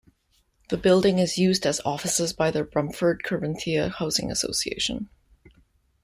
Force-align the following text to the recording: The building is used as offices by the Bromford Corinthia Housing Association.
The 0.69 0.77
building 0.77 1.19
is 1.19 1.37
used 1.37 1.63
as 1.63 1.79
offices 1.85 2.33
by 2.33 2.49
the 2.49 2.63
Bromford 2.63 3.21
Corinthia 3.23 3.89
Housing 3.89 4.31
Association. 4.31 5.11